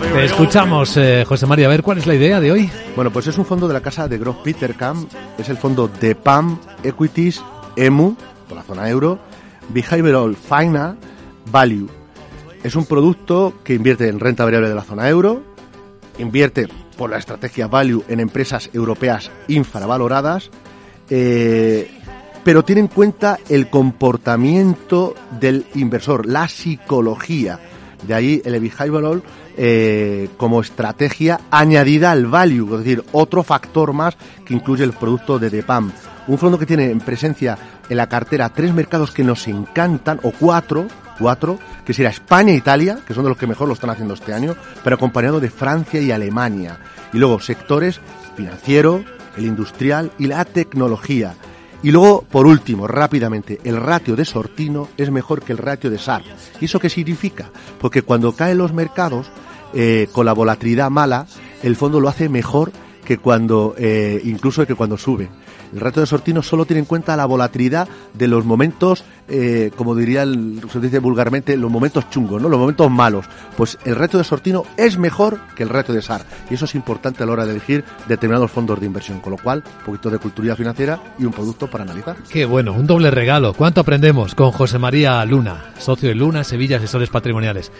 [0.00, 1.66] Te escuchamos, eh, José María.
[1.66, 2.70] A ver, ¿cuál es la idea de hoy?
[2.94, 5.06] Bueno, pues es un fondo de la casa de Grof Petercam.
[5.38, 7.42] Es el fondo de PAM Equities
[7.76, 8.16] EMU,
[8.48, 9.18] por la zona euro,
[9.68, 10.96] Behavioral Final
[11.50, 11.88] Value.
[12.62, 15.42] Es un producto que invierte en renta variable de la zona euro,
[16.18, 20.50] invierte por la estrategia Value en empresas europeas infravaloradas,
[21.10, 21.90] eh,
[22.42, 27.60] pero tiene en cuenta el comportamiento del inversor, la psicología.
[28.02, 29.22] De ahí el behavioral
[29.56, 35.38] eh, como estrategia añadida al value, es decir, otro factor más que incluye el producto
[35.38, 35.92] de DEPAM.
[36.28, 37.56] Un fondo que tiene en presencia
[37.88, 42.56] en la cartera tres mercados que nos encantan, o cuatro, cuatro, que será España e
[42.56, 45.50] Italia, que son de los que mejor lo están haciendo este año, pero acompañado de
[45.50, 46.78] Francia y Alemania.
[47.12, 48.00] Y luego sectores
[48.36, 49.04] financiero,
[49.36, 51.34] el industrial y la tecnología.
[51.86, 55.98] Y luego, por último, rápidamente, el ratio de Sortino es mejor que el ratio de
[55.98, 56.24] SAR.
[56.60, 57.52] ¿Y eso qué significa?
[57.78, 59.30] Porque cuando caen los mercados,
[59.72, 61.28] eh, con la volatilidad mala,
[61.62, 62.72] el fondo lo hace mejor
[63.06, 65.30] que cuando, eh, incluso que cuando sube.
[65.72, 69.94] El ratio de Sortino solo tiene en cuenta la volatilidad de los momentos, eh, como
[69.94, 72.48] diría el, se dice vulgarmente, los momentos chungos, ¿no?
[72.48, 73.26] Los momentos malos.
[73.56, 76.24] Pues el ratio de Sortino es mejor que el ratio de SAR.
[76.50, 79.20] Y eso es importante a la hora de elegir determinados fondos de inversión.
[79.20, 82.16] Con lo cual, un poquito de cultura financiera y un producto para analizar.
[82.28, 83.54] Qué bueno, un doble regalo.
[83.54, 87.72] ¿Cuánto aprendemos con José María Luna, socio de Luna Sevilla Asesores Patrimoniales?